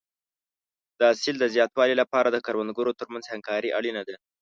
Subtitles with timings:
[0.97, 4.15] د حاصل د زیاتوالي لپاره د کروندګرو ترمنځ همکاري اړینه ده.